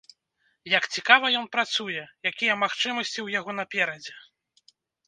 [0.77, 2.01] Як цікава ён працуе,
[2.33, 4.15] якія магчымасці ў яго наперадзе.